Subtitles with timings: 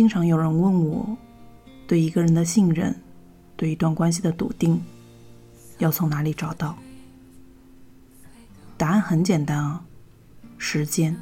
[0.00, 1.14] 经常有人问我，
[1.86, 2.98] 对一个人的信任，
[3.54, 4.80] 对一段关系的笃定，
[5.76, 6.74] 要从哪里找到？
[8.78, 9.84] 答案很简单啊，
[10.56, 11.14] 时间。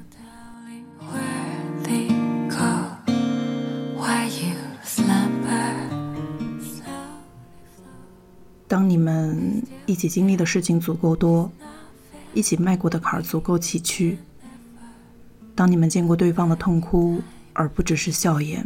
[8.68, 11.50] 当你们一起经历的事情足够多，
[12.32, 14.16] 一起迈过的坎儿足够崎岖，
[15.56, 17.20] 当你们见过对方的痛哭，
[17.58, 18.62] 而不只是笑颜；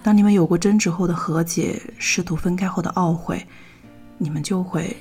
[0.00, 3.44] 当你们有过争执后的和解，试图分开后的懊悔，
[4.16, 4.96] 你们就会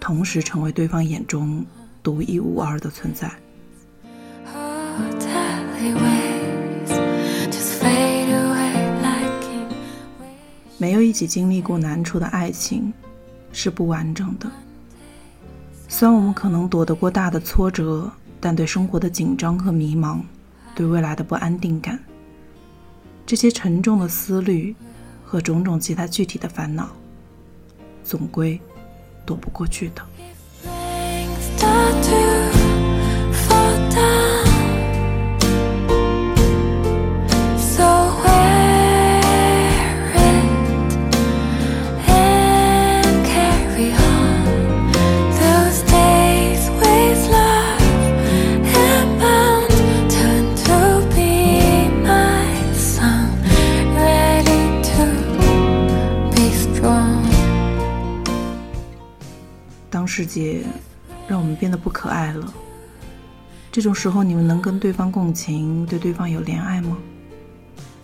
[0.00, 1.62] 同时成为对方眼中
[2.02, 3.30] 独一无二的存在。
[10.78, 12.90] 没有一起经历过难处的爱情
[13.52, 14.50] 是不完整的。
[15.88, 20.22] 虽然我们可能躲得过大的挫折，但对生活的紧张和迷茫，
[20.74, 21.98] 对未来的不安定感，
[23.26, 24.74] 这些沉重的思虑
[25.24, 26.88] 和种种其他具体的烦恼，
[28.02, 28.60] 总归
[29.26, 30.02] 躲不过去的。
[60.14, 60.60] 世界
[61.26, 62.52] 让我们变得不可爱了。
[63.70, 66.98] 这种时候，你们能跟对方共情，对对方有怜爱吗？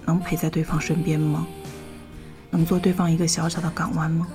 [0.06, 1.46] 能陪在对方身边吗？
[2.48, 4.26] 能做对方一个小小的港湾吗？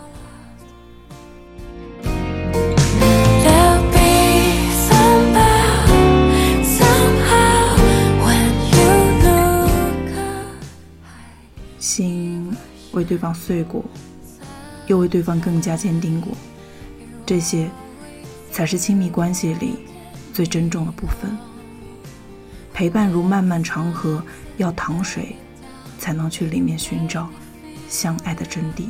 [11.80, 12.56] 心
[12.92, 13.84] 为对方碎过，
[14.86, 16.38] 又为对方更加坚定过。
[17.26, 17.70] 这些，
[18.52, 19.76] 才是亲密关系里
[20.34, 21.38] 最珍重的部分。
[22.74, 24.24] 陪伴如漫漫长河，
[24.58, 25.36] 要淌水，
[26.00, 27.30] 才能去里面寻找
[27.88, 28.90] 相爱的真谛。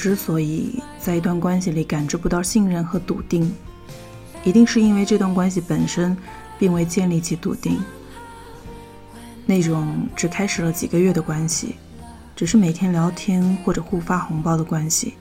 [0.00, 3.52] 之所以在一段关系里感知不到信任和笃定，
[4.42, 6.16] 一定是因为这段关系本身
[6.58, 7.78] 并未建立起笃定。
[9.44, 11.74] 那种只开始了几个月的关系，
[12.34, 15.14] 只是每天聊天或者互发红包的关系，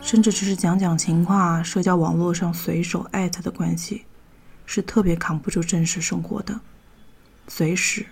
[0.00, 4.02] 甚至只是讲讲情话、社交网络上随手艾特的关系，
[4.66, 6.58] 是特别扛不住真实生活的，
[7.46, 8.04] 随时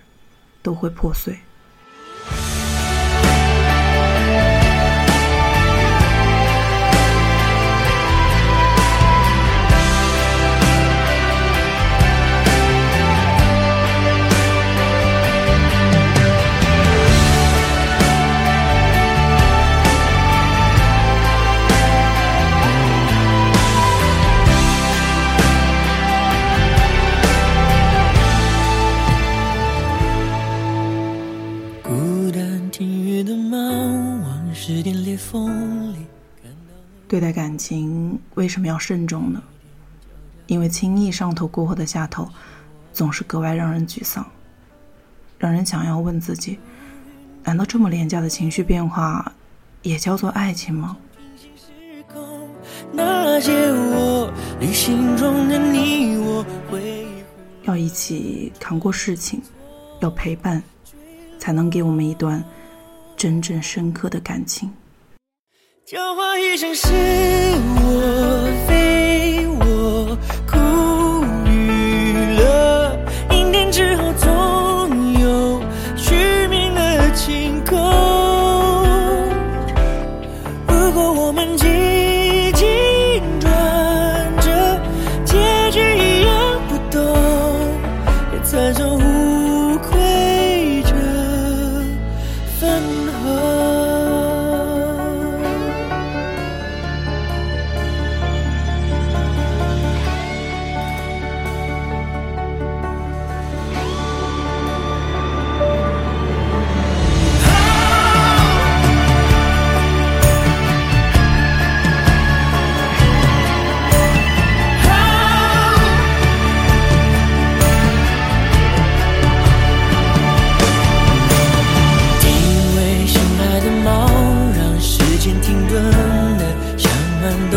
[0.61, 1.37] 都会破碎。
[37.11, 39.43] 对待感情为什么要慎重呢？
[40.47, 42.29] 因为轻易上头过后的下头，
[42.93, 44.25] 总是格外让人沮丧，
[45.37, 46.57] 让人想要问自己：
[47.43, 49.29] 难道这么廉价的情绪变化，
[49.81, 50.95] 也叫做爱情吗？
[57.63, 59.41] 要一起扛过事情，
[59.99, 60.63] 要陪伴，
[61.37, 62.41] 才能给我们一段
[63.17, 64.71] 真正深刻的感情。
[65.91, 66.87] 交换一生是
[67.83, 68.70] 我。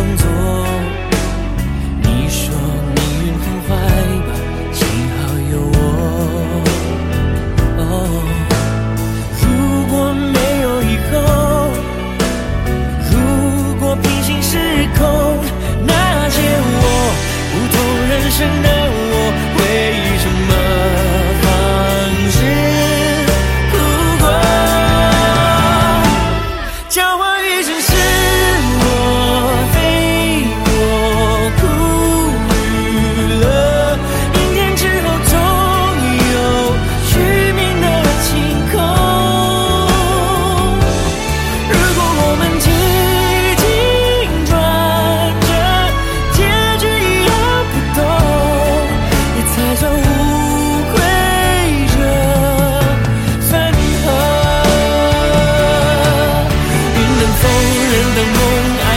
[0.05, 0.27] 工作，
[2.03, 2.55] 你说
[2.95, 3.69] 命运很坏
[4.27, 4.29] 吧？
[4.71, 4.85] 幸
[5.17, 5.19] 好
[5.51, 5.79] 有我。
[7.79, 7.83] 哦，
[9.41, 9.45] 如
[9.91, 11.13] 果没有以后。
[13.11, 13.15] 如
[13.81, 14.59] 果平行时
[14.95, 15.03] 空，
[15.87, 16.37] 那些
[16.83, 16.85] 我，
[17.51, 17.77] 不同
[18.11, 18.84] 人生的。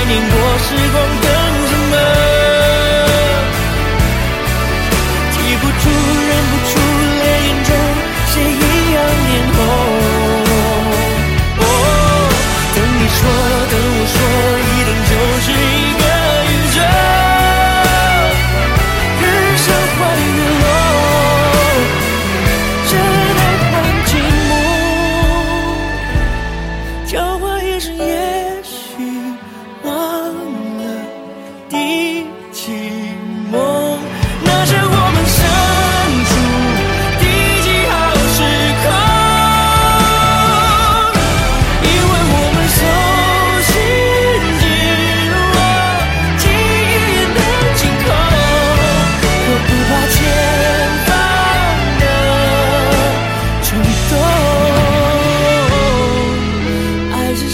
[0.08, 1.27] 凝过时光。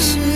[0.03, 0.32] is